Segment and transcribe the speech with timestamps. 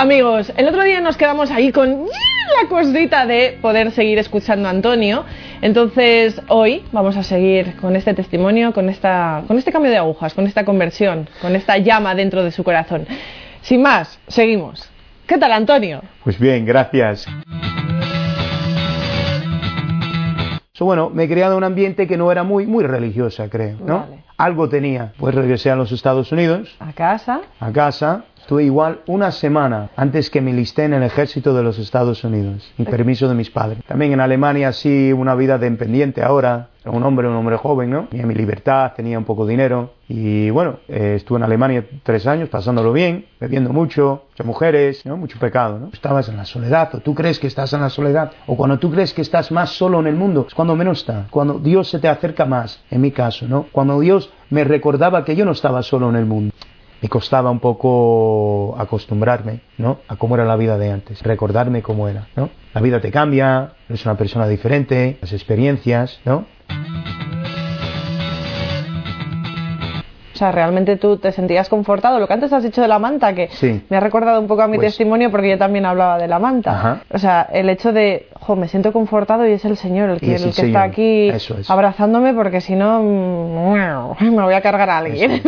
[0.00, 4.70] Amigos, el otro día nos quedamos ahí con la cosita de poder seguir escuchando a
[4.70, 5.26] Antonio.
[5.60, 10.32] Entonces, hoy vamos a seguir con este testimonio, con, esta, con este cambio de agujas,
[10.32, 13.06] con esta conversión, con esta llama dentro de su corazón.
[13.60, 14.88] Sin más, seguimos.
[15.26, 16.00] ¿Qué tal, Antonio?
[16.24, 17.26] Pues bien, gracias.
[20.72, 23.98] So, bueno, me he creado un ambiente que no era muy, muy religiosa, creo, ¿no?
[23.98, 24.24] Vale.
[24.38, 25.12] Algo tenía.
[25.18, 27.42] Pues regresé a los Estados Unidos, A casa.
[27.60, 28.24] a casa.
[28.50, 32.68] Estuve igual una semana antes que me listé en el ejército de los Estados Unidos,
[32.78, 33.78] y permiso de mis padres.
[33.86, 36.70] También en Alemania sí una vida dependiente ahora.
[36.82, 38.06] Era un hombre, un hombre joven, ¿no?
[38.10, 39.92] Tenía mi libertad, tenía un poco de dinero.
[40.08, 45.16] Y bueno, eh, estuve en Alemania tres años pasándolo bien, bebiendo mucho, muchas mujeres, ¿no?
[45.16, 45.90] Mucho pecado, ¿no?
[45.92, 48.90] Estabas en la soledad, o tú crees que estás en la soledad, o cuando tú
[48.90, 52.00] crees que estás más solo en el mundo, es cuando menos está, cuando Dios se
[52.00, 53.66] te acerca más, en mi caso, ¿no?
[53.70, 56.52] Cuando Dios me recordaba que yo no estaba solo en el mundo.
[57.02, 59.98] Me costaba un poco acostumbrarme, ¿no?
[60.08, 62.50] A cómo era la vida de antes, recordarme cómo era, ¿no?
[62.74, 66.44] La vida te cambia, eres una persona diferente, las experiencias, ¿no?
[70.40, 72.18] Sea, realmente tú te sentías confortado.
[72.18, 73.82] Lo que antes has dicho de la manta, que Sí.
[73.88, 76.38] me ha recordado un poco a mi Pues- testimonio porque yo también hablaba de la
[76.38, 76.72] manta.
[76.72, 77.02] Ajá.
[77.12, 80.34] O sea, el hecho de, jo, me siento confortado y es el Señor el que,
[80.34, 84.60] es el el que está aquí Eso abrazándome porque si no, mm, me voy a
[84.60, 85.42] cargar a alguien.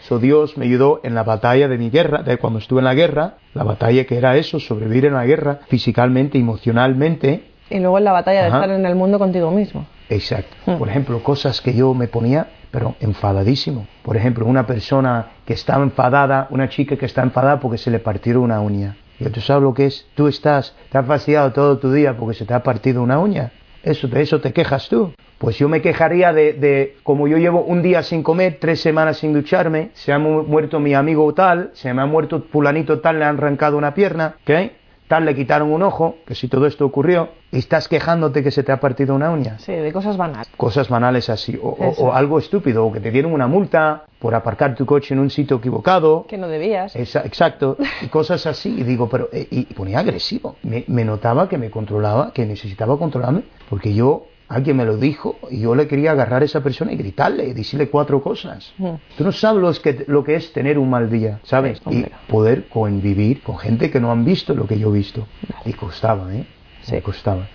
[0.00, 2.94] So, Dios me ayudó en la batalla de mi guerra, de cuando estuve en la
[2.94, 7.44] guerra, la batalla que era eso, sobrevivir en la guerra, físicamente, emocionalmente.
[7.72, 9.84] y luego en la batalla de estar en el mundo contigo mismo.
[10.10, 10.54] Exacto.
[10.66, 10.76] Hmm.
[10.78, 13.86] Por ejemplo, cosas que yo me ponía, pero enfadadísimo.
[14.02, 17.98] Por ejemplo, una persona que está enfadada, una chica que está enfadada porque se le
[18.00, 18.96] partieron una uña.
[19.18, 22.34] Y tú sabes lo que es, tú estás, te has fastidiado todo tu día porque
[22.36, 23.52] se te ha partido una uña.
[23.82, 25.12] Eso, de eso te quejas tú.
[25.38, 29.16] Pues yo me quejaría de, de, como yo llevo un día sin comer, tres semanas
[29.18, 33.18] sin ducharme, se ha mu- muerto mi amigo tal, se me ha muerto fulanito tal,
[33.18, 34.70] le han arrancado una pierna, ¿ok?
[35.10, 38.62] Tal le quitaron un ojo, que si todo esto ocurrió, y estás quejándote que se
[38.62, 40.46] te ha partido una uña Sí, de cosas banales.
[40.56, 44.76] cosas banales así, o, o- algo estúpido, o que te dieron una multa por aparcar
[44.76, 46.26] tu coche en un sitio equivocado.
[46.28, 46.94] Que no debías.
[46.94, 50.54] Esa- exacto, y cosas así, y digo, pero, eh, y, y ponía agresivo.
[50.62, 55.38] Me, me notaba que me controlaba, que necesitaba controlarme, porque yo, alguien me lo dijo,
[55.48, 58.72] y yo le quería agarrar a esa persona y gritarle, y decirle cuatro cosas.
[58.78, 58.94] Mm.
[59.16, 61.80] Tú no sabes lo que, lo que es tener un mal día, ¿sabes?
[61.88, 65.26] Sí, y poder convivir con gente que no han visto lo que yo he visto.
[65.64, 66.44] Y costaba, ¿eh?
[66.82, 66.94] Sí.
[66.94, 67.46] Me costaba.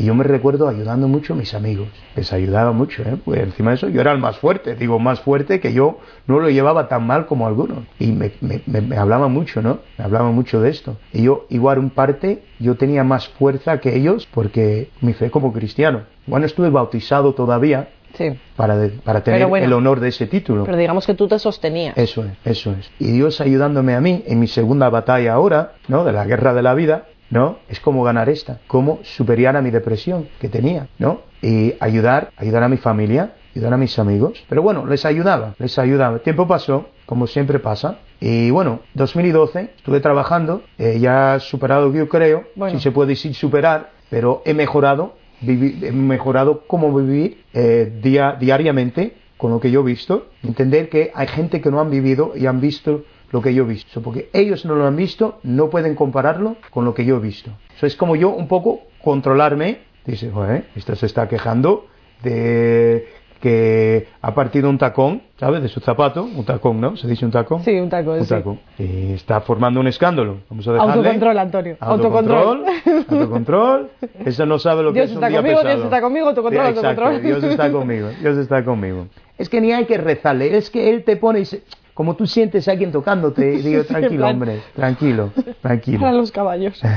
[0.00, 1.88] Y yo me recuerdo ayudando mucho a mis amigos.
[2.16, 3.16] Les ayudaba mucho, ¿eh?
[3.22, 4.74] Pues encima de eso yo era el más fuerte.
[4.74, 7.80] Digo, más fuerte que yo no lo llevaba tan mal como algunos.
[7.98, 9.80] Y me, me, me, me hablaba mucho, ¿no?
[9.98, 10.96] Me hablaba mucho de esto.
[11.12, 15.52] Y yo, igual en parte, yo tenía más fuerza que ellos porque mi fe como
[15.52, 16.04] cristiano.
[16.26, 18.30] Bueno, estuve bautizado todavía Sí.
[18.56, 19.66] para, de- para tener bueno.
[19.66, 20.64] el honor de ese título.
[20.64, 21.96] Pero digamos que tú te sostenías.
[21.98, 22.90] Eso es, eso es.
[22.98, 26.04] Y Dios ayudándome a mí en mi segunda batalla ahora, ¿no?
[26.04, 27.58] De la guerra de la vida, ¿no?
[27.68, 31.20] Es como ganar esta, cómo superar a mi depresión que tenía, ¿no?
[31.42, 34.44] Y ayudar, ayudar a mi familia, ayudar a mis amigos.
[34.48, 36.16] Pero bueno, les ayudaba, les ayudaba.
[36.16, 37.98] El tiempo pasó, como siempre pasa.
[38.20, 42.74] Y bueno, 2012 estuve trabajando, eh, ya he superado yo creo, Bueno.
[42.76, 48.36] si se puede decir superar, pero he mejorado, vivi- he mejorado cómo vivir eh, día,
[48.38, 52.32] diariamente con lo que yo he visto, entender que hay gente que no han vivido
[52.36, 55.70] y han visto lo que yo he visto, porque ellos no lo han visto, no
[55.70, 57.50] pueden compararlo con lo que yo he visto.
[57.76, 61.86] Eso es como yo un poco controlarme, dice, joder, esto se está quejando
[62.22, 63.06] de
[63.40, 65.62] que ha partido un tacón, ¿sabes?
[65.62, 66.94] De su zapato, un tacón, ¿no?
[66.98, 67.62] Se dice un tacón.
[67.64, 68.12] Sí, un taco.
[68.12, 68.28] Un sí.
[68.28, 68.60] tacón.
[68.78, 70.40] Y está formando un escándalo.
[70.50, 70.92] Vamos a dejarle.
[70.92, 71.76] Autocontrol, Antonio.
[71.80, 72.64] Autocontrol.
[73.08, 73.90] Autocontrol.
[74.26, 75.74] Eso no sabe lo que Dios es un está día conmigo, pesado.
[75.74, 77.22] Dios está conmigo, autocontrol, exacto, autocontrol.
[77.22, 79.06] Dios está conmigo, Dios está conmigo.
[79.38, 81.62] Es que ni hay que rezarle, es que Él te pone y se-
[81.94, 86.12] como tú sientes a alguien tocándote, y digo, tranquilo, hombre, tranquilo, Para tranquilo.
[86.12, 86.80] los caballos.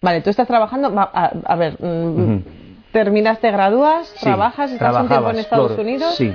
[0.00, 0.92] Vale, tú estás trabajando.
[0.96, 2.42] A, a ver, mm, Ujú.
[2.92, 6.14] terminaste, gradúas, Sí, trabajas, estás un tiempo en Estados Unidos.
[6.14, 6.32] Sí,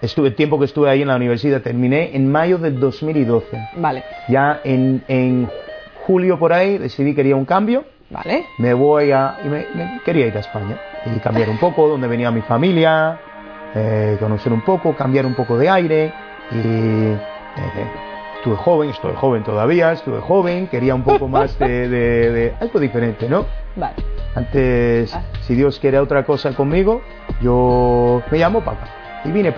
[0.00, 3.58] estuve el tiempo que estuve ahí en la universidad, terminé en mayo del 2012.
[3.76, 5.48] Vale, Ya en, en
[6.06, 7.84] julio por ahí decidí que quería un cambio.
[8.10, 8.46] vale.
[8.58, 9.36] me voy a...
[9.44, 13.18] Y me, me- quería ir a España y cambiar un poco donde venía mi familia,
[13.74, 16.12] eh, conocer un poco, cambiar un poco de aire
[16.50, 16.56] y...
[16.58, 17.16] eh,
[18.36, 22.80] estuve joven, estoy joven todavía, estuve joven, quería un poco más de, de- de algo
[22.80, 23.46] diferente, ¿no?
[23.76, 23.94] Vale.
[24.34, 25.22] Antes, Ah.
[25.42, 27.02] si Dios quiere otra cosa conmigo,
[27.40, 28.78] yo me llamo acá
[29.24, 29.54] y vine.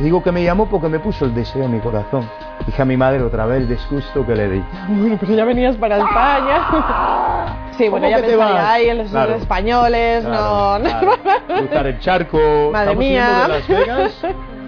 [0.00, 2.28] Y digo que me llamó porque me puso el deseo en mi corazón.
[2.66, 4.64] Dije a mi madre otra vez el disgusto que le di.
[4.88, 7.54] Bueno, pero ya venías para España.
[7.78, 8.64] Sí, bueno, ¿Cómo ya te vas?
[8.64, 9.34] ay, los Claro.
[9.36, 11.10] españoles, Claro, no, claro.
[11.58, 12.38] Cruzar el charco.
[12.72, 13.42] Madre Estamos mía.
[13.42, 14.22] de Las Vegas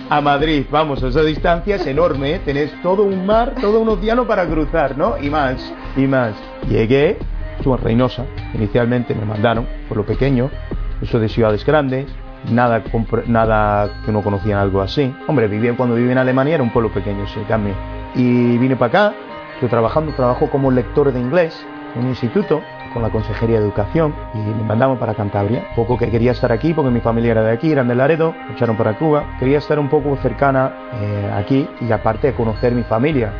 [0.08, 0.64] a Madrid.
[0.70, 2.40] Vamos, esa distancia es enorme, ¿eh?
[2.44, 5.16] tenés todo un mar, todo un océano para cruzar, ¿no?
[5.20, 6.34] Y más, y más.
[6.68, 7.16] Llegué,
[7.58, 8.24] estuve en Reynosa,
[8.54, 10.50] inicialmente me mandaron, por lo pequeño,
[11.02, 12.06] eso de ciudades grandes,
[12.50, 12.82] nada,
[13.26, 15.14] nada que no conocían algo así.
[15.28, 17.76] Hombre, vivía, cuando viví en Alemania era un pueblo pequeño, sí, también.
[18.16, 19.14] Y vine para acá,
[19.54, 21.64] estoy trabajando, trabajo como lector de inglés
[21.94, 22.60] en un instituto
[22.92, 25.64] con la Consejería de Educación y me mandaron para Cantabria.
[25.74, 28.54] Poco que quería estar aquí porque mi familia era de aquí, eran de Laredo, me
[28.54, 29.24] echaron para Cuba.
[29.38, 33.32] Quería estar un poco cercana eh, aquí y aparte conocer mi familia,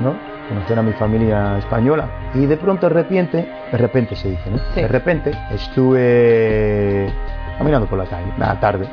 [0.00, 0.14] ¿no?
[0.48, 2.08] Conocer a mi familia española.
[2.34, 4.58] Y de pronto, de repente, de repente se dice, ¿no?
[4.74, 7.12] De repente estuve
[7.58, 8.88] caminando por la calle, una tarde,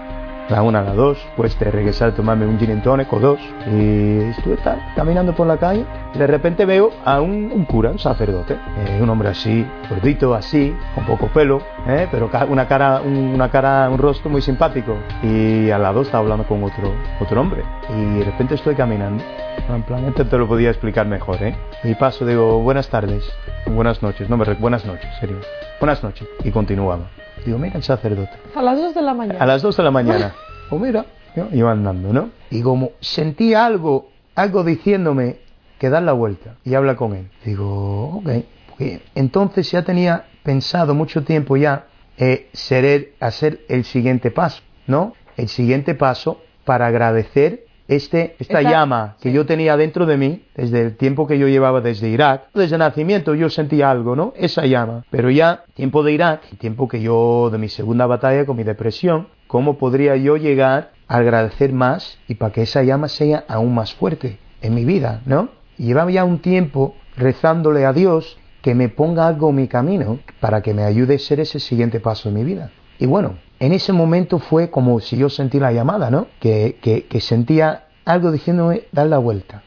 [0.50, 3.40] la una, a la dos, pues de regresar a tomarme un gin and tonic dos.
[3.68, 5.86] Y estuve tal, caminando por la calle
[6.18, 11.06] de repente veo a un, cura, un sacerdote, eh, un hombre así, gordito, así, con
[11.06, 14.96] poco pelo, eh, pero una cara, una cara, un rostro muy simpático.
[15.22, 17.64] Y al lado estaba hablando con otro, otro hombre.
[17.90, 19.24] Y de repente estoy caminando.
[19.68, 21.56] En plan, este te lo podía explicar mejor, ¿eh?
[21.84, 23.24] Y paso, digo, buenas tardes,
[23.66, 25.38] buenas noches, no me buenas noches, serio.
[25.80, 26.28] Buenas noches.
[26.44, 27.10] Y continuaba.
[27.44, 28.32] Digo, mira el sacerdote.
[28.56, 29.40] A las 2 de la mañana.
[29.40, 30.36] A las 2 de la mañana.
[30.70, 31.06] o mira,
[31.52, 32.30] iba andando, ¿no?
[32.52, 35.38] Y como sentía algo, algo diciéndome
[35.80, 37.30] que dar la vuelta y habla con él.
[37.44, 38.30] Digo, ok.
[38.70, 41.88] Porque entonces ya tenía pensado mucho tiempo ya
[42.18, 45.14] eh, ser hacer el siguiente paso, ¿no?
[45.38, 50.82] El siguiente paso para agradecer este, esta, llama que yo tenía dentro de mí, desde
[50.82, 54.34] el tiempo que yo llevaba desde Irak, desde el nacimiento yo sentía algo, ¿no?
[54.36, 55.04] Esa llama.
[55.12, 59.28] Pero ya, tiempo de Irak, tiempo que yo, de mi segunda batalla con mi depresión,
[59.48, 63.94] ¿cómo podría yo llegar a agradecer más y para que esa llama sea aún más
[63.94, 65.50] fuerte en mi vida, ¿no?
[65.78, 70.20] Y llevaba ya un tiempo rezándole a Dios que me ponga algo en mi camino
[70.40, 72.72] para que me ayude a ser ese siguiente paso en mi vida.
[72.98, 76.28] Y bueno, en ese momento fue como si yo sentí la llamada, ¿no?
[76.40, 79.64] Que, que, sentía algo diciéndome dar la vuelta.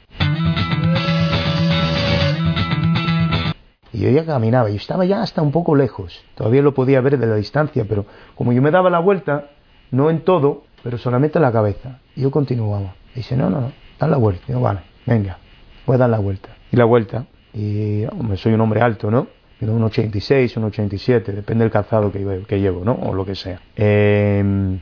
[3.92, 6.22] Y yo ya caminaba, y estaba ya hasta un poco lejos.
[6.34, 8.04] Todavía lo podía ver de la distancia, pero
[8.34, 9.50] como yo me daba la vuelta,
[9.90, 11.98] no en todo, pero solamente en la cabeza.
[12.14, 12.94] Y yo continuaba.
[13.14, 14.44] Y dice, no, no, no, dar la vuelta.
[14.48, 15.38] Y yo, vale, venga,
[15.86, 16.50] voy a dar la vuelta.
[16.70, 17.24] Y la vuelta.
[17.54, 19.26] Y hombre, soy un hombre alto, ¿no?
[19.60, 22.92] Un 86, un 87, depende del calzado que, que llevo, ¿no?
[22.92, 23.60] O lo que sea.
[23.76, 24.78] Eh,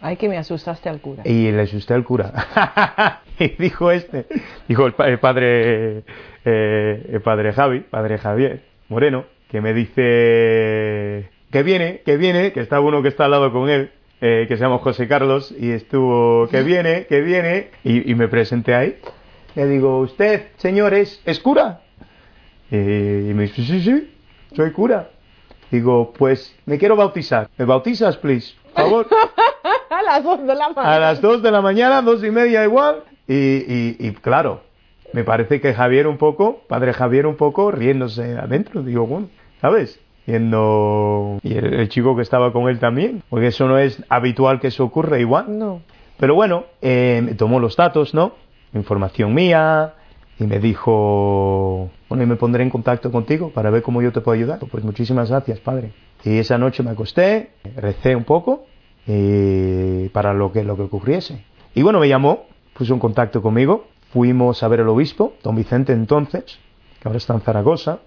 [0.00, 1.22] Ay, que me asustaste al cura.
[1.24, 2.32] Y le asusté al cura.
[3.38, 4.26] y dijo este,
[4.68, 6.04] dijo el, padre,
[6.44, 12.60] eh, el padre Javi, padre Javier Moreno, que me dice que viene, que viene, que
[12.60, 13.90] está uno que está al lado con él,
[14.20, 18.28] eh, que se llama José Carlos, y estuvo, que viene, que viene, y, y me
[18.28, 18.98] presenté ahí.
[19.56, 21.80] Le digo, ¿usted, señores, es cura?
[22.70, 24.14] Y me dice, sí, sí,
[24.54, 25.10] soy cura.
[25.70, 27.48] Digo, pues me quiero bautizar.
[27.58, 28.54] ¿Me bautizas, please?
[28.74, 29.06] Por favor.
[29.90, 30.94] a las dos de la mañana.
[30.94, 33.02] A las dos de la mañana, dos y media igual.
[33.26, 34.62] Y, y, claro,
[35.12, 38.82] me parece que Javier un poco, padre Javier un poco, riéndose adentro.
[38.82, 39.28] Digo, bueno,
[39.60, 40.00] ¿sabes?
[40.24, 41.38] Yendo...
[41.42, 43.22] Y el, chico que estaba con él también.
[43.28, 45.58] Porque eso no es habitual que eso ocurra igual.
[45.58, 45.82] No.
[46.18, 48.32] Pero bueno, eh, me tomó los datos, ¿no?
[48.74, 49.94] Información mía,
[50.40, 54.20] y me dijo, bueno, y me pondré en contacto contigo para ver cómo yo te
[54.20, 54.60] puedo ayudar.
[54.70, 55.92] Pues muchísimas gracias, padre.
[56.24, 58.64] Y esa noche me acosté, recé un poco
[59.06, 61.44] y para lo que, lo que ocurriese.
[61.74, 65.92] Y bueno, me llamó, puso en contacto conmigo, fuimos a ver al obispo, don Vicente
[65.92, 66.58] entonces,
[67.00, 68.00] que ahora está en Zaragoza,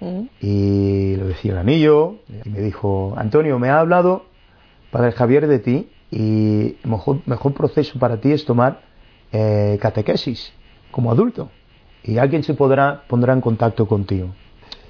[0.00, 0.22] mm.
[0.40, 4.24] y le decía el anillo, y me dijo, Antonio, me ha hablado
[4.90, 8.80] Padre Javier de ti y el mejor, mejor proceso para ti es tomar
[9.32, 10.52] eh, catequesis
[10.90, 11.50] como adulto
[12.04, 14.28] y alguien se podrá, pondrá en contacto contigo.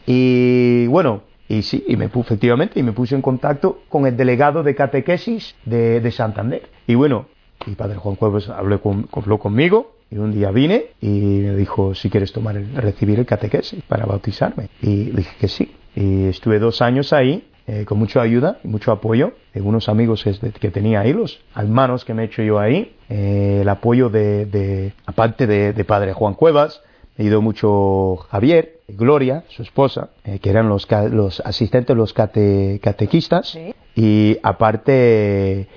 [0.07, 4.17] Y bueno, y sí, y me puse, efectivamente, y me puse en contacto con el
[4.17, 6.69] delegado de catequesis de, de Santander.
[6.87, 7.27] Y bueno,
[7.67, 11.95] y Padre Juan Cuevas habló, con, habló conmigo, y un día vine y me dijo
[11.95, 14.69] si quieres tomar el, recibir el catequesis para bautizarme.
[14.81, 15.75] Y dije que sí.
[15.95, 20.25] Y estuve dos años ahí, eh, con mucha ayuda y mucho apoyo de unos amigos
[20.25, 24.47] que, tenía ahí, los hermanos que me he hecho yo ahí, eh, el apoyo de,
[24.47, 26.83] de aparte de, de Padre Juan Cuevas,
[27.25, 33.59] ido mucho Javier, Gloria, su esposa, eh, que eran los, los asistentes, los catequistas,
[33.95, 35.69] y aparte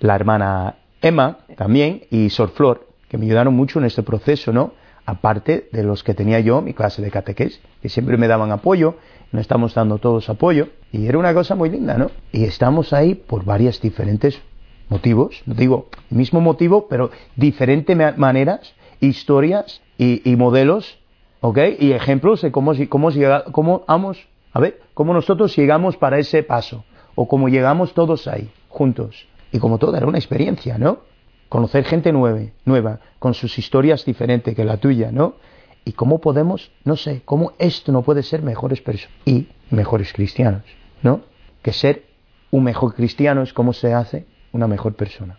[0.00, 4.72] la hermana Emma también y Sor Flor, que me ayudaron mucho en este proceso, ¿no?
[5.06, 8.96] Aparte de los que tenía yo, mi clase de catequés, que siempre me daban apoyo,
[9.32, 12.10] nos estamos dando todos apoyo, y era una cosa muy linda, ¿no?
[12.32, 14.40] Y estamos ahí por varias diferentes
[14.88, 20.98] motivos, no digo el mismo motivo, pero diferentes maneras, historias y, modelos,
[21.40, 21.58] ¿ok?
[21.78, 23.10] Y ejemplos de cómo, cómo,
[23.52, 28.48] cómo, vamos, a ver, cómo nosotros llegamos para ese paso, o cómo llegamos todos ahí,
[28.68, 29.26] juntos.
[29.52, 31.00] Y como todo, era una experiencia, ¿no?
[31.48, 35.36] conocer gente nueva, nueva, con sus historias diferentes que la tuya, ¿no?
[35.84, 40.62] Y cómo podemos, no sé, cómo esto no puede ser mejores personas y mejores cristianos,
[41.02, 41.22] ¿no?
[41.62, 42.04] Que ser
[42.50, 45.38] un mejor cristiano es cómo se hace una mejor persona.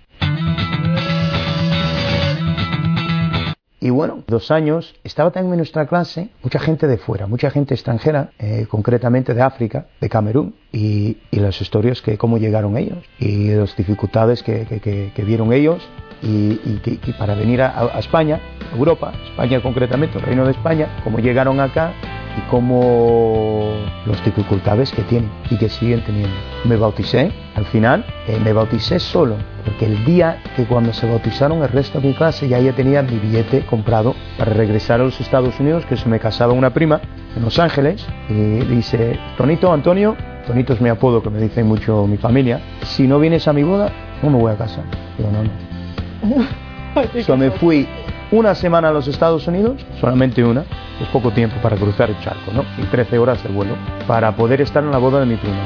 [3.81, 7.73] Y bueno, dos años, estaba también en nuestra clase mucha gente de fuera, mucha gente
[7.73, 13.03] extranjera, eh, concretamente de África, de Camerún, y, y, las historias que cómo llegaron ellos,
[13.19, 15.81] y las dificultades que, que, que vieron ellos,
[16.21, 18.41] y, y para venir a, a, España,
[18.77, 21.93] Europa, España concretamente, el Reino de España, cómo llegaron acá
[22.37, 23.71] y cómo
[24.05, 26.35] las dificultades que tienen y que siguen teniendo.
[26.65, 31.61] Me bauticé, al final eh, me bauticé solo, porque el día que cuando se bautizaron
[31.61, 35.19] el resto de mi clase ya ya tenía mi billete comprado para regresar a los
[35.19, 37.01] Estados Unidos, que se me casaba una prima
[37.35, 38.33] en Los Ángeles, y
[38.65, 40.15] dice, Tonito, Antonio,
[40.47, 43.63] Tonito es mi apodo que me dice mucho mi familia, si no vienes a mi
[43.63, 44.83] boda, no me voy a casar.
[45.17, 46.45] Digo, no, no.
[47.25, 47.87] so, me fui
[48.31, 50.61] una semana a los Estados Unidos, solamente una,
[51.01, 52.63] es poco tiempo para cruzar el charco, ¿no?
[52.77, 53.75] Y 13 horas de vuelo
[54.07, 55.57] para poder estar en la boda de mi prima,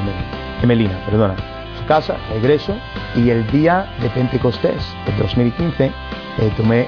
[0.62, 1.34] Emelina, perdona.
[1.86, 2.74] Casa, regreso,
[3.14, 5.92] y el día de Pentecostés de 2015 eh,
[6.56, 6.86] tomé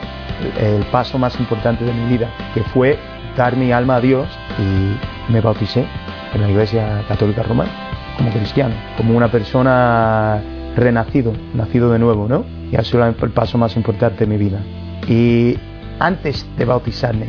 [0.59, 2.99] el paso más importante de mi vida, que fue
[3.37, 4.26] dar mi alma a Dios
[4.59, 5.85] y me bauticé
[6.33, 7.71] en la Iglesia Católica Romana,
[8.16, 10.40] como cristiano, como una persona
[10.76, 12.56] renacido, nacido de nuevo, ¿no?
[12.70, 14.61] Y ha sido el paso más importante de mi vida.
[15.08, 15.56] Y
[15.99, 17.26] antes de bautizarme,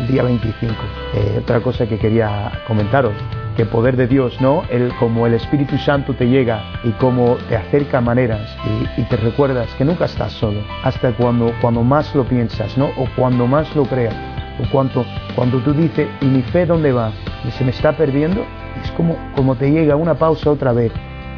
[0.00, 0.74] el día 25,
[1.14, 3.12] eh, otra cosa que quería comentaros,
[3.56, 4.62] que el poder de Dios, ¿no?
[4.70, 8.56] El, como el Espíritu Santo te llega y como te acerca a maneras
[8.96, 12.86] y, te recuerdas que nunca estás solo, hasta cuando, cuando más lo piensas, ¿no?
[12.96, 14.14] O cuando más lo creas,
[14.58, 15.04] o cuando,
[15.34, 17.12] cuando tú dices, ¿y mi fe dónde va?
[17.46, 18.44] Y se me está perdiendo,
[18.82, 20.92] es como, como te llega una pausa otra vez.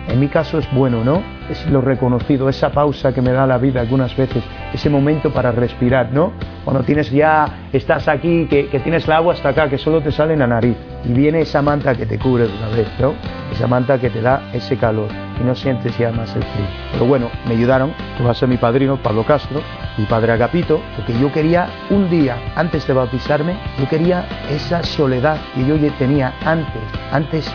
[0.09, 1.23] En mi caso es bueno, ¿no?
[1.51, 5.53] Es lo reconocido, esa pausa que me da la vida algunas veces, ese momento para
[5.53, 6.33] respirar, ¿no?
[6.65, 10.13] Cuando tienes ya, estás aquí, que, que tienes el agua hasta acá, que solo te
[10.13, 13.15] sale en la nariz, y viene esa manta que te cubre de una vez, ¿no?
[13.53, 15.09] Esa manta que te da ese calor,
[15.41, 16.67] y no sientes ya más el frío.
[16.93, 19.61] Pero bueno, me ayudaron, que va a ser mi padrino, Pablo Castro,
[19.99, 25.39] mi padre Agapito, porque yo quería un día, antes de bautizarme, yo quería esa soledad
[25.55, 27.53] que yo tenía antes, antes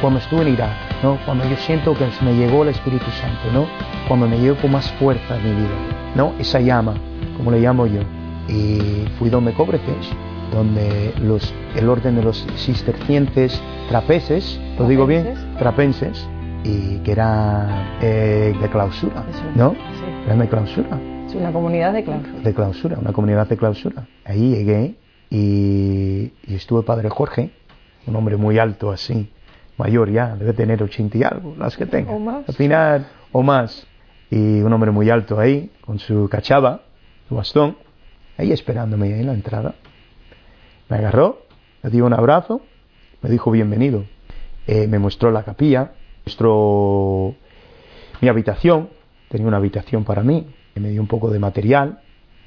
[0.00, 1.18] cuando estuve en Irak, ¿no?
[1.24, 3.66] Cuando yo siento que me llegó el Espíritu Santo, ¿no?
[4.06, 6.32] Cuando me llegó con más fuerza en mi vida, ¿no?
[6.38, 6.94] Esa llama,
[7.36, 8.00] como le llamo yo.
[8.48, 10.10] Y fui donde Cobreces,
[10.52, 15.34] donde los, el orden de los cistercientes trapeces, ¿lo digo bien?
[15.58, 16.28] Trapenses,
[16.64, 19.24] y que era eh, de clausura,
[19.54, 19.72] ¿no?
[19.72, 20.04] Sí.
[20.26, 21.00] Eran de clausura.
[21.26, 22.40] Es una comunidad de clausura.
[22.40, 24.06] De clausura, una comunidad de clausura.
[24.24, 24.96] Ahí llegué
[25.30, 27.50] y, y estuvo el padre Jorge,
[28.06, 29.30] un hombre muy alto así,
[29.78, 32.12] mayor ya, debe tener 80 y algo, las que tenga.
[32.12, 32.48] O más.
[32.48, 33.86] Al final, o más.
[34.30, 36.82] Y un hombre muy alto ahí, con su cachava,
[37.28, 37.76] su bastón,
[38.36, 39.74] ahí esperándome ahí en la entrada.
[40.88, 41.42] Me agarró,
[41.82, 42.60] me dio un abrazo,
[43.22, 44.04] me dijo bienvenido.
[44.66, 45.92] Eh, me mostró la capilla,
[46.26, 47.34] mostró
[48.20, 48.90] mi habitación,
[49.28, 52.00] tenía una habitación para mí, y me dio un poco de material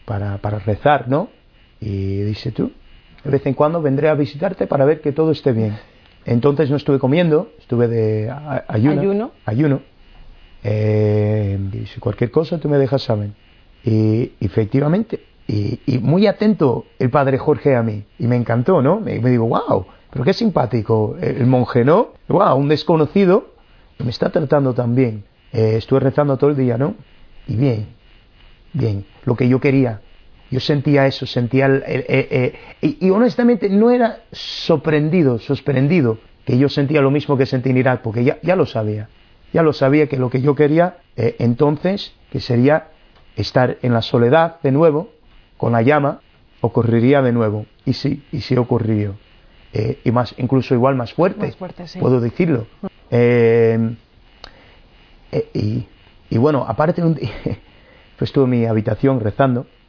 [0.05, 1.29] para, para rezar, ¿no?
[1.79, 2.71] Y dice tú,
[3.23, 5.77] de vez en cuando vendré a visitarte para ver que todo esté bien.
[6.25, 9.01] Entonces no estuve comiendo, estuve de a- ayuno.
[9.01, 9.31] Ayuno.
[9.45, 9.81] ayuno.
[10.63, 13.29] Eh, y si cualquier cosa tú me dejas saber.
[13.83, 18.03] Y efectivamente, y, y muy atento el padre Jorge a mí.
[18.19, 18.99] Y me encantó, ¿no?
[18.99, 22.09] Me, me digo, wow, pero qué simpático el, el monje, ¿no?
[22.27, 23.49] Wow, un desconocido
[23.97, 25.23] me está tratando tan bien.
[25.53, 26.95] Eh, estuve rezando todo el día, ¿no?
[27.47, 27.87] Y bien,
[28.73, 30.01] bien, lo que yo quería.
[30.51, 36.19] Yo sentía eso, sentía el, el- el- el- y, y honestamente no era sorprendido, sorprendido
[36.45, 39.07] que yo sentía lo mismo que sentí en Irak, porque ya, ya lo sabía.
[39.53, 42.87] Ya lo sabía que lo que yo quería eh, entonces, que sería
[43.35, 45.09] estar en la soledad de nuevo,
[45.57, 46.19] con la llama,
[46.61, 47.65] ocurriría de nuevo.
[47.85, 49.15] Y sí, y sí ocurrió.
[49.73, 51.99] Eh, y más, incluso igual más fuerte, Más fuerte, sí.
[51.99, 52.67] puedo decirlo.
[53.09, 53.95] Eh,
[55.31, 55.85] eh, y,
[56.29, 57.29] y bueno, aparte, un día,
[58.17, 59.80] pues estuve en mi habitación rezando, eh,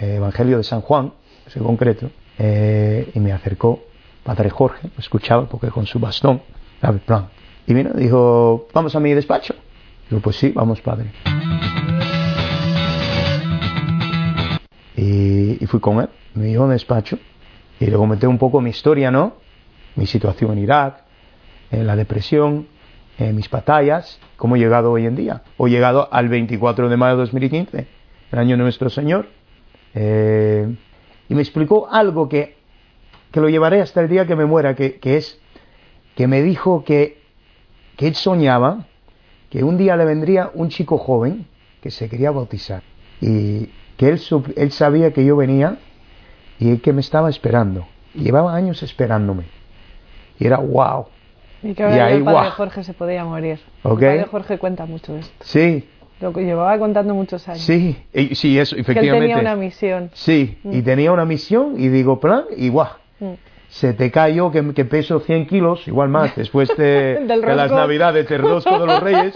[0.00, 1.12] Evangelio de San Juan,
[1.54, 3.82] en concreto, eh, y me acercó
[4.22, 6.42] Padre Jorge, me escuchaba porque con su bastón.
[7.04, 7.28] Plan.
[7.66, 9.54] Y vino dijo, vamos a mi despacho.
[10.08, 11.10] Digo, pues sí, vamos, Padre.
[14.96, 17.18] Y, y fui con él, me llevó a despacho
[17.78, 19.34] y le comenté un poco mi historia, ¿no?
[19.96, 21.02] Mi situación en Irak,
[21.70, 22.66] en la depresión,
[23.18, 25.42] en mis batallas, cómo he llegado hoy en día.
[25.58, 27.86] He llegado al 24 de mayo de 2015,
[28.32, 29.26] el año de nuestro Señor.
[29.94, 30.74] Eh,
[31.28, 32.56] y me explicó algo que,
[33.30, 35.38] que lo llevaré hasta el día que me muera, que, que es
[36.16, 37.20] que me dijo que,
[37.96, 38.86] que él soñaba
[39.48, 41.46] que un día le vendría un chico joven
[41.82, 42.82] que se quería bautizar.
[43.20, 44.20] y que él,
[44.56, 45.76] él sabía que yo venía
[46.58, 47.86] y que me estaba esperando.
[48.14, 49.44] Llevaba años esperándome.
[50.38, 51.06] Y era wow.
[51.62, 52.50] Y que Y ahora ahí, el padre.
[52.50, 53.60] Jorge se podía morir.
[53.84, 55.32] El padre Jorge cuenta mucho esto.
[55.44, 55.86] Sí,
[56.20, 57.62] Lo que llevaba contando muchos años.
[57.62, 59.28] sí, y- sí, eso, que él efectivamente.
[59.28, 60.10] tenía una misión.
[60.12, 62.88] Sí, y tenía una misión y digo, plan, y guau.
[63.20, 63.32] Mm.
[63.68, 67.70] Se te cae yo que, que peso 100 kilos, igual más, después de, de las
[67.70, 69.32] navidades, del rosco de los reyes.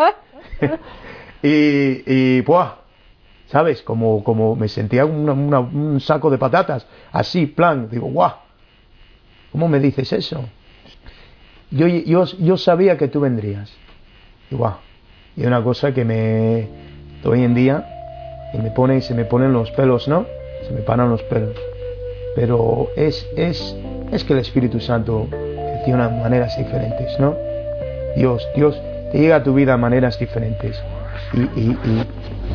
[1.42, 2.74] y, y buah,
[3.46, 3.82] ¿sabes?
[3.82, 8.32] Como, como me sentía una- una- un saco de patatas, así, plan, digo, guau,
[9.52, 10.44] ¿cómo me dices eso?
[11.70, 13.72] Yo, yo, yo sabía que tú vendrías.
[14.50, 14.74] Y guau,
[15.36, 16.68] y una cosa que me,
[17.24, 17.84] hoy en día,
[18.52, 20.26] y me pone, se me ponen los pelos, ¿no?
[20.66, 21.56] Se me paran los pelos.
[22.36, 23.76] Pero es, es,
[24.12, 27.34] es que el Espíritu Santo de maneras diferentes, ¿no?
[28.16, 28.80] Dios, Dios
[29.12, 30.80] te llega a tu vida de maneras diferentes
[31.34, 32.06] y, y- y-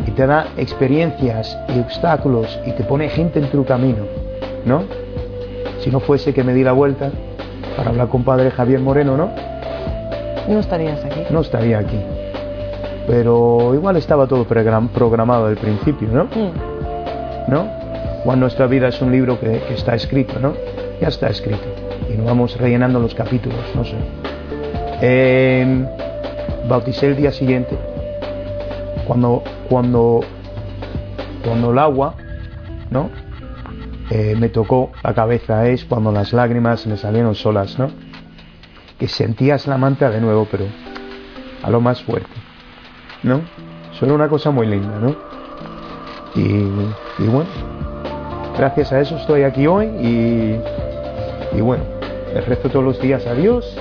[0.08, 4.06] y te da experiencias y obstáculos y te pone gente en tu camino,
[4.66, 4.84] ¿no?
[5.82, 7.12] Si no fuese que me di la vuelta
[7.78, 9.30] para hablar con Padre Javier Moreno, ¿no?
[10.48, 11.22] No estarías aquí.
[11.30, 12.00] No estaría aquí.
[13.10, 16.28] Pero igual estaba todo program- programado del principio, ¿no?
[17.48, 17.68] ¿no?
[18.24, 20.54] Juan Nuestra Vida es un libro que, que está escrito, ¿no?
[21.02, 21.64] Ya está escrito.
[22.08, 23.96] Y nos vamos rellenando los capítulos, no sé.
[25.02, 25.86] Eh,
[26.68, 27.76] bauticé el día siguiente.
[29.08, 30.20] Cuando, cuando,
[31.44, 32.14] cuando el agua,
[32.92, 33.10] ¿no?
[34.12, 37.90] Eh, me tocó la cabeza es cuando las lágrimas me salieron solas, ¿no?
[39.00, 40.66] Que sentías la manta de nuevo, pero
[41.64, 42.30] a lo más fuerte,
[43.24, 43.42] ¿no?
[43.92, 45.16] Suena una cosa muy linda, ¿no?
[46.36, 47.50] Y, y bueno,
[48.58, 50.60] gracias a eso estoy aquí hoy y,
[51.58, 51.84] y bueno,
[52.34, 53.76] le rezo todos los días a Dios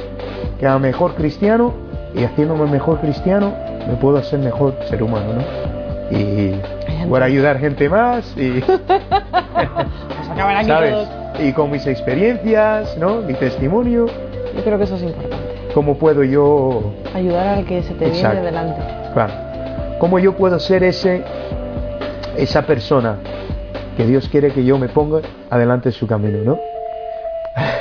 [0.59, 1.75] que a mejor cristiano
[2.15, 3.53] y haciéndome mejor cristiano
[3.87, 6.17] me puedo hacer mejor ser humano, ¿no?
[6.17, 6.55] Y
[7.09, 8.61] por ayudar gente más y,
[10.67, 11.09] ¿sabes?
[11.39, 13.21] Y con mis experiencias, ¿no?
[13.23, 14.07] Mi testimonio,
[14.57, 15.48] Yo creo que eso es importante.
[15.75, 18.41] Cómo puedo yo Ayudar al que se te Exacto.
[18.41, 18.81] viene delante.
[19.13, 19.33] Claro.
[19.99, 21.23] ¿Cómo yo puedo ser ese,
[22.37, 23.17] esa persona
[23.97, 26.59] que Dios quiere que yo me ponga adelante en su camino, ¿no?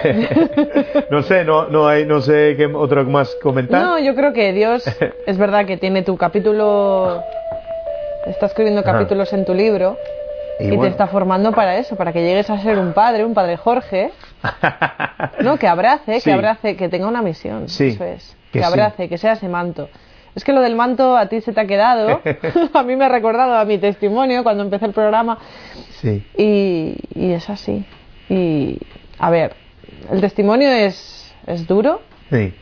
[1.11, 3.83] no sé, no, no hay, no sé qué otro más comentar.
[3.83, 4.83] No, yo creo que Dios
[5.27, 7.21] es verdad que tiene tu capítulo,
[8.25, 8.93] está escribiendo Ajá.
[8.93, 9.97] capítulos en tu libro
[10.59, 13.35] Y y, te está formando para eso, para que llegues a ser un padre, un
[13.35, 14.11] padre Jorge,
[15.43, 16.25] no, que abrace, Sí.
[16.29, 18.65] que abrace, que tenga una misión, Sí, eso es, que que, sí.
[18.65, 19.89] abrace, que sea ese manto.
[20.35, 22.21] Es que lo del manto a ti se te ha quedado,
[22.73, 25.37] a mí me ha recordado a mi testimonio cuando empecé el programa
[26.01, 27.83] Sí, y, y es así.
[28.29, 28.77] Y
[29.17, 29.55] a ver,
[30.11, 32.53] el testimonio es, es duro, sí,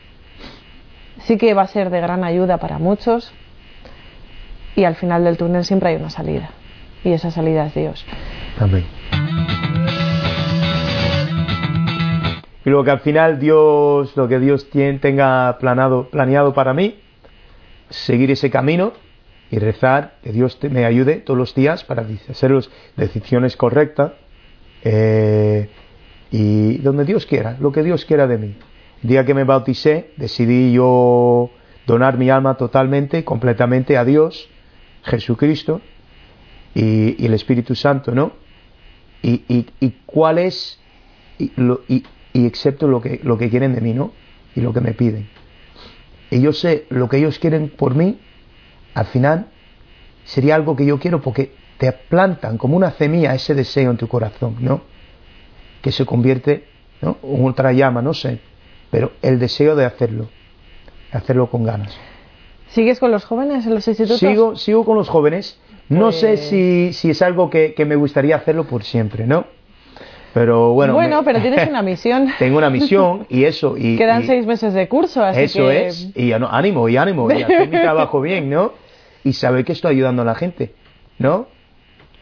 [1.24, 3.32] sí que va a ser de gran ayuda para muchos
[4.74, 6.50] y al final del túnel siempre hay una salida
[7.04, 8.04] y esa salida es Dios.
[8.58, 8.84] amén.
[12.66, 16.96] Y lo que al final Dios, lo que Dios tiene, tenga planeado para mí,
[17.90, 18.92] seguir ese camino
[19.52, 24.14] y rezar, que Dios me ayude todos los días para hacer las decisiones correctas
[24.82, 25.70] eh,
[26.32, 28.56] y donde Dios quiera, lo que Dios quiera de mí.
[29.00, 31.50] El día que me bauticé, decidí yo
[31.86, 34.48] donar mi alma totalmente, completamente a Dios,
[35.04, 35.82] Jesucristo
[36.74, 38.32] y, y el Espíritu Santo, ¿no?
[39.22, 40.80] Y, y, y cuál es,
[41.38, 41.52] y,
[42.36, 44.12] y excepto lo que, lo que quieren de mí, ¿no?
[44.54, 45.28] Y lo que me piden.
[46.30, 48.18] Y yo sé lo que ellos quieren por mí,
[48.94, 49.46] al final
[50.24, 54.08] sería algo que yo quiero porque te plantan como una semilla ese deseo en tu
[54.08, 54.80] corazón, ¿no?
[55.82, 56.64] Que se convierte
[57.00, 57.18] ¿no?
[57.22, 58.40] en otra llama, no sé,
[58.90, 60.28] pero el deseo de hacerlo,
[61.12, 61.96] hacerlo con ganas.
[62.70, 64.18] ¿Sigues con los jóvenes en los institutos?
[64.18, 65.58] Sigo, sigo con los jóvenes.
[65.88, 69.46] No Pues- sé si, si es algo que, que me gustaría hacerlo por siempre, ¿no?
[70.34, 70.92] Pero bueno.
[70.94, 72.28] Bueno, me- pero tienes una misión.
[72.38, 73.76] Tengo una misión y eso.
[73.76, 75.86] Y, Quedan y- seis meses de curso, así Eso que...
[75.86, 76.10] es.
[76.14, 77.30] Y ya no, ánimo, y ánimo.
[77.30, 78.72] Y hacer mi trabajo bien, ¿no?
[79.24, 80.74] Y saber que estoy ayudando a la gente,
[81.18, 81.46] ¿no?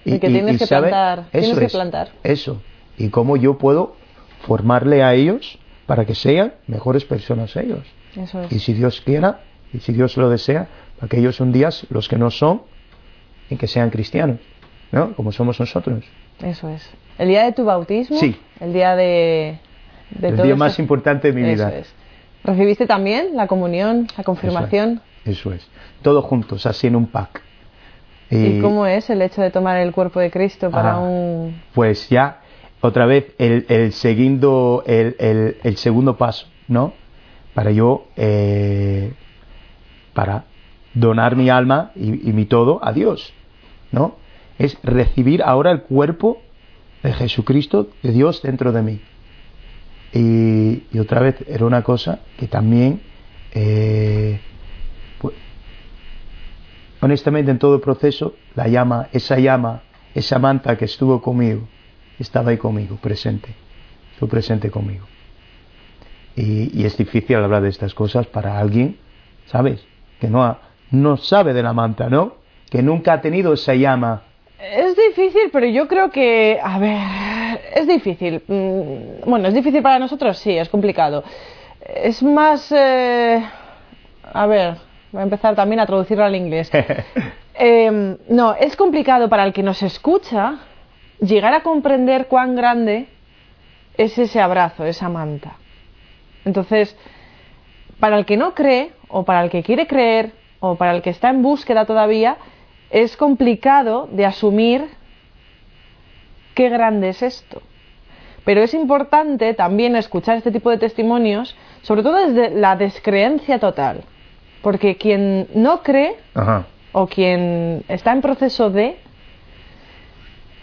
[0.04, 2.08] Y que tienes que saber- plantar, tienes eso que es, plantar.
[2.22, 2.62] Eso.
[2.98, 3.96] Y cómo yo puedo
[4.42, 7.80] formarle a ellos para que sean mejores personas ellos.
[8.16, 8.52] Eso es.
[8.52, 9.40] Y si Dios quiera,
[9.72, 10.68] y si Dios lo desea,
[11.00, 12.62] para que ellos un día, los que no son,
[13.50, 14.38] y que sean cristianos,
[14.92, 15.14] ¿no?
[15.14, 16.04] Como somos nosotros.
[16.42, 16.88] Eso es.
[17.18, 18.36] El día de tu bautismo, Sí.
[18.60, 19.58] el día de...
[20.10, 21.76] de El todo día más importante de mi Eso vida.
[21.78, 21.92] es.
[22.42, 25.00] ¿Recibiste también la comunión, la confirmación?
[25.24, 25.66] Eso es.
[26.02, 27.40] Todos juntos, así en un pack.
[28.30, 31.00] ¿Y cómo es el hecho de tomar el cuerpo de Cristo para Ah.
[31.00, 31.62] un...
[31.72, 32.40] Pues ya,
[32.80, 36.92] otra vez, el, el, seguindo, el, el, el segundo paso, ¿no?
[37.54, 39.12] Para yo, eh,
[40.12, 40.44] para
[40.94, 43.32] donar mi alma y, y mi todo a Dios,
[43.92, 44.16] ¿no?
[44.58, 46.42] Es recibir ahora el cuerpo
[47.02, 49.00] de Jesucristo, de Dios dentro de mí.
[50.12, 53.00] Y, otra vez era una cosa que también,
[53.52, 54.40] eh,
[55.18, 55.34] pues,
[57.00, 59.82] honestamente en todo el proceso, la llama, esa llama,
[60.14, 61.66] esa manta que estuvo conmigo,
[62.18, 63.48] estaba ahí conmigo, presente,
[64.12, 65.06] estuvo presente conmigo.
[66.36, 68.96] Y, y es difícil hablar de estas cosas para alguien,
[69.46, 69.84] ¿sabes?
[70.20, 72.36] Que no, ha- no sabe de la manta, ¿no?
[72.70, 74.22] Que nunca ha tenido esa llama.
[74.58, 78.42] Es difícil, pero yo creo que, a ver, es difícil.
[78.46, 81.24] Mm, Bueno, es difícil para nosotros, sí, es complicado.
[81.80, 83.42] Es más, eh,
[84.32, 84.76] a ver,
[85.12, 86.70] voy a empezar también a traducirlo al inglés.
[87.56, 90.56] Eh, no, es complicado para el que nos escucha
[91.20, 93.06] llegar a comprender cuán grande
[93.96, 95.52] es ese abrazo, esa manta.
[96.44, 96.96] Entonces,
[98.00, 101.10] para el que no cree, o para el que quiere creer, o para el que
[101.10, 102.38] está en búsqueda todavía,
[102.94, 104.86] es complicado de asumir
[106.54, 107.60] qué grande es esto.
[108.44, 114.04] Pero es importante también escuchar este tipo de testimonios, sobre todo desde la descreencia total.
[114.62, 116.66] Porque quien no cree Ajá.
[116.92, 118.96] o quien está en proceso de,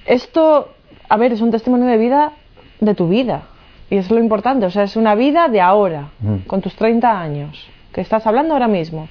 [0.05, 0.69] esto,
[1.09, 2.31] a ver, es un testimonio de vida
[2.79, 3.43] de tu vida.
[3.89, 6.37] Y es lo importante, o sea, es una vida de ahora, Mm.
[6.47, 9.09] con tus 30 años, que estás hablando ahora mismo.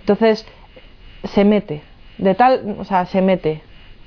[0.00, 0.46] Entonces,
[1.24, 1.82] se mete,
[2.20, 3.62] de tal, o sea, se mete.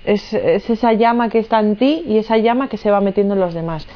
[0.05, 3.33] Es, es esa llama que está en ti y esa llama que se va metiendo
[3.35, 3.87] en los demás.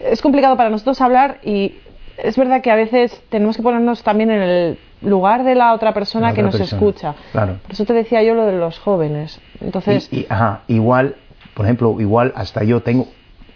[0.00, 1.74] Es complicado para nosotros hablar y
[2.18, 5.92] es verdad que a veces tenemos que ponernos también en el lugar de la otra
[5.92, 7.14] persona La que nos persona, escucha.
[7.32, 7.56] claro.
[7.62, 9.40] Por eso te decía yo lo de los jóvenes.
[9.60, 11.16] Entonces, Y, y, ajá, igual,
[11.54, 13.08] por ejemplo, igual hasta yo tengo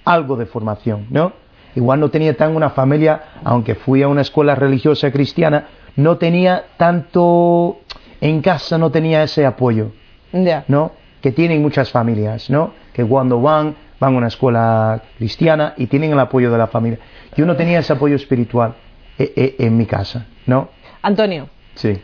[0.05, 1.33] algo de formación, ¿no?
[1.77, 6.65] Igual no tenía tan una familia, aunque fui a una escuela religiosa cristiana, no tenía
[6.77, 7.79] tanto,
[8.21, 9.93] en casa no tenía ese apoyo,
[10.33, 10.93] ¿no?
[11.21, 12.73] Que tienen muchas familias, ¿no?
[12.93, 16.99] Que cuando van, van a una escuela cristiana y tienen el apoyo de la familia.
[17.37, 18.75] Yo no tenía ese apoyo espiritual
[19.19, 20.69] eh, eh, en mi casa, ¿no?
[21.03, 22.01] Antonio, Sí.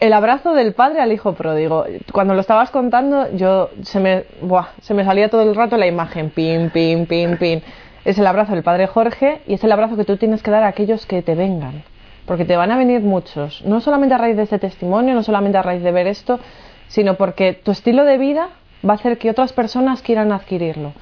[0.00, 1.84] el abrazo del padre al hijo pródigo.
[2.12, 5.86] Cuando lo estabas contando, yo se me, buah, se me salía todo el rato la
[5.86, 7.62] imagen, pin, pin, pin, pin.
[8.04, 10.62] Es el abrazo del padre Jorge y es el abrazo que tú tienes que dar
[10.62, 11.82] a aquellos que te vengan.
[12.26, 15.58] Porque te van a venir muchos, no solamente a raíz de este testimonio, no solamente
[15.58, 16.38] a raíz de ver esto,
[16.88, 18.48] sino porque tu estilo de vida
[18.86, 20.92] va a hacer que otras personas quieran adquirirlo.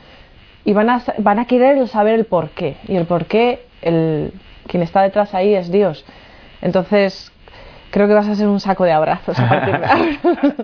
[0.64, 2.76] Y van a, van a querer saber el por qué.
[2.86, 4.32] Y el por qué, el,
[4.68, 6.04] quien está detrás ahí es Dios.
[6.60, 7.32] Entonces,
[7.90, 10.04] creo que vas a ser un saco de abrazos a partir de ahora.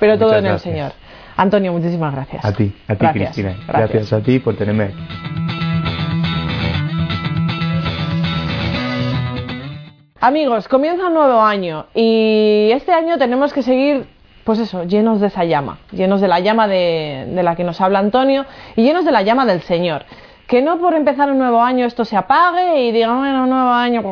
[0.00, 0.58] Pero todo Muchas en el.
[0.58, 0.92] Señor.
[1.36, 2.44] Antonio, muchísimas gracias.
[2.44, 3.48] A ti, a ti Gracias, Cristina.
[3.66, 3.90] gracias.
[3.90, 4.84] gracias a ti por tenerme.
[4.84, 4.96] aquí.
[10.20, 14.06] Amigos, comienza un nuevo año y este año tenemos que seguir,
[14.46, 17.80] pues eso, llenos de esa llama, llenos de la llama de, de la que nos
[17.80, 20.04] habla Antonio y llenos de la llama del Señor.
[20.46, 23.70] Que no por empezar un nuevo año esto se apague y diga, bueno, un nuevo
[23.70, 24.02] año,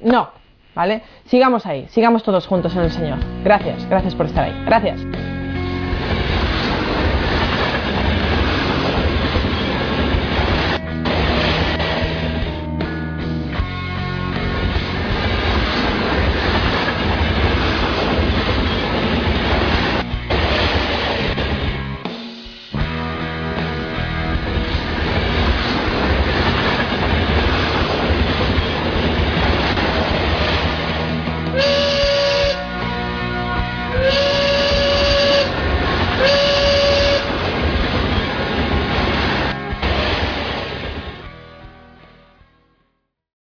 [0.00, 0.28] no,
[0.76, 1.02] ¿vale?
[1.24, 3.18] Sigamos ahí, sigamos todos juntos en el Señor.
[3.42, 4.62] Gracias, gracias por estar ahí.
[4.64, 5.33] Gracias.